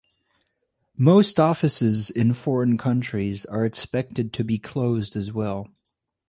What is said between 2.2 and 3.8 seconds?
foreign countries are